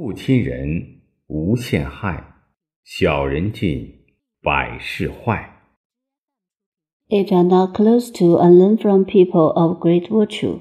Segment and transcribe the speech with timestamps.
[0.00, 2.36] 不亲人无限害，
[2.84, 4.04] 小人尽
[4.40, 5.56] 百事坏。
[7.08, 10.60] If you are not close to and learn from people of great virtue,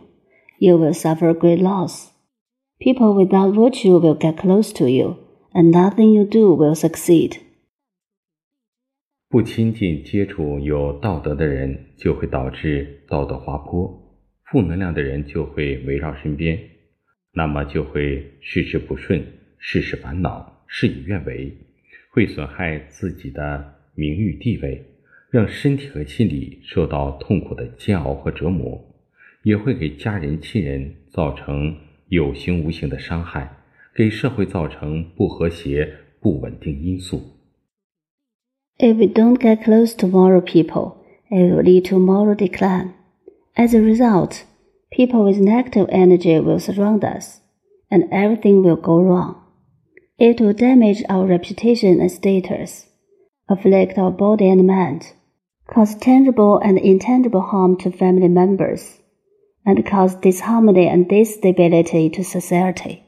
[0.57, 2.07] you will suffer great loss.
[2.79, 5.18] People without virtue will get close to you,
[5.54, 7.38] and nothing you do will succeed.
[9.29, 16.57] 不亲近接触有道德的人，就会导致道德滑坡；负能量的人就会围绕身边，
[17.38, 19.23] 那么就会事事不顺，
[19.59, 21.55] 事事烦恼，事与愿违，
[22.09, 24.84] 会损害自己的名誉地位，
[25.29, 28.84] 让身体和心理受到痛苦的煎熬和折磨，
[29.43, 33.55] 也会给家人亲人造成有形无形的伤害，
[33.93, 37.21] 给社会造成不和谐、不稳定因素。
[38.79, 40.95] If we don't get close to moral people,
[41.29, 42.93] it will lead to moral decline.
[43.54, 44.41] As a result,
[44.96, 47.41] people with negative energy will surround us,
[47.91, 49.37] and everything will go wrong.
[50.19, 52.87] It will damage our reputation and status,
[53.48, 55.12] afflict our body and mind,
[55.66, 59.01] cause tangible and intangible harm to family members,
[59.65, 63.01] and cause disharmony and instability to society.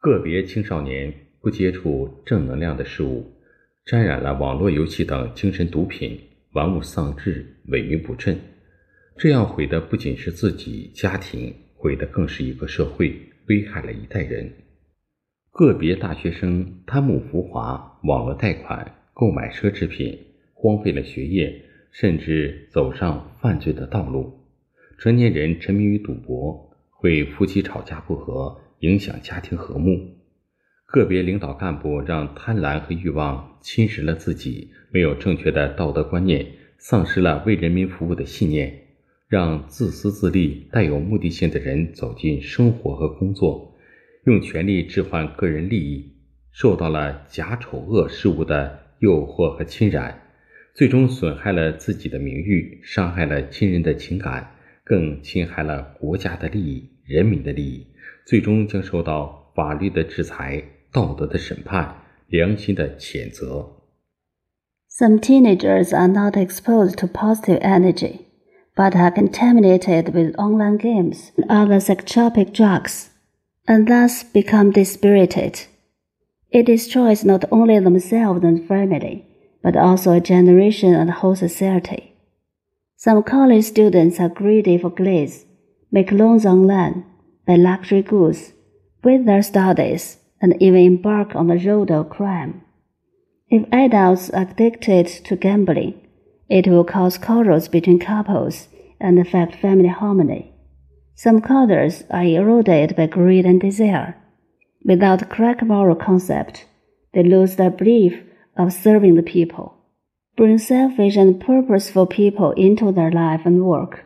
[0.00, 3.24] 个别青少年不接触正能量的事物，
[3.84, 6.18] 沾染了网络游戏等精神毒品，
[6.52, 8.38] 玩物丧志，萎靡不振。
[9.17, 13.13] 这样毁的不仅是自己家庭，毁的更是一个社会，
[13.47, 14.51] 危害了一代人。
[15.51, 20.17] 个别大学生贪慕浮华，网络贷款，购买奢侈品，
[20.53, 21.53] 荒废了学业，
[21.91, 24.39] 甚至走上犯罪的道路。
[24.97, 29.97] 成年人沉迷于赌博，会夫妻吵架不和，影响家庭和睦。
[30.85, 36.45] 个别领导干部让贪婪和欲望侵蚀了自己，没有正确的道德观念，
[36.77, 38.88] 丧失了为人民服务的信念，
[39.29, 43.75] 让自私自利、带有目的性的人走进生活和工作，
[44.25, 46.15] 用权力置换个人利益，
[46.51, 50.19] 受到了假丑恶事物的诱惑和侵染，
[50.73, 57.85] 最终损害了自己的名誉，伤害了亲人的情感，更侵害了国家的利益、人民的利益，
[58.25, 60.63] 最终将受到法律的制裁。
[60.91, 61.97] 道德的审判，
[62.29, 63.83] 良心的谴责。
[64.89, 68.21] Some teenagers are not exposed to positive energy,
[68.79, 73.09] but are contaminated with online games and other psychotropic drugs,
[73.67, 75.59] and thus become dispirited.
[76.49, 79.27] It destroys not only themselves and family,
[79.61, 82.15] but also a generation and whole society.
[82.95, 85.43] Some college students are greedy for glitz,
[85.91, 87.03] make loans online,
[87.45, 88.53] buy luxury goods,
[89.03, 92.63] with their studies, and even embark on the road of crime.
[93.49, 95.99] If adults are addicted to gambling,
[96.47, 98.68] it will cause quarrels between couples
[98.99, 100.53] and affect family harmony.
[101.15, 104.15] Some couples are eroded by greed and desire.
[104.85, 106.65] Without correct moral concept,
[107.13, 108.23] they lose their belief
[108.57, 109.75] of serving the people,
[110.37, 114.05] bring selfish and purposeful people into their life and work,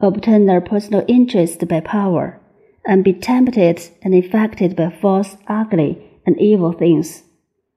[0.00, 2.40] obtain their personal interest by power,
[2.86, 7.24] and be tempted and affected by false, ugly, and evil things,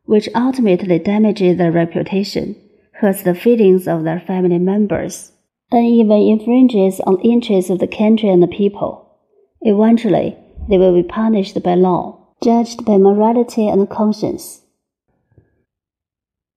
[0.05, 2.55] which ultimately damages their reputation,
[2.93, 5.33] hurts the feelings of their family members,
[5.70, 9.20] and even infringes on the interests of the country and the people.
[9.60, 10.36] Eventually,
[10.68, 14.60] they will be punished by law, judged by morality and conscience.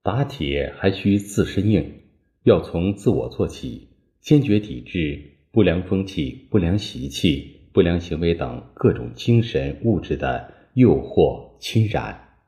[0.04, 2.02] 打铁还需自身硬，
[2.44, 3.90] 要从自我做起，
[4.22, 7.56] 坚决抵制不良风气、不良习气。
[7.74, 12.40] 不良行为等各种精神、物质的诱惑、侵染。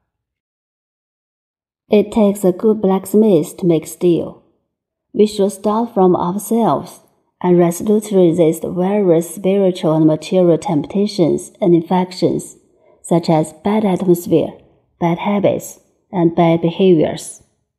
[1.87, 4.41] It takes a good blacksmith to make steel.
[5.14, 6.98] We should start from ourselves
[7.40, 12.56] and resolutely resist various spiritual and material temptations and infections,
[13.00, 14.54] such as bad atmosphere,
[14.98, 15.78] bad habits,
[16.10, 17.43] and bad behaviors.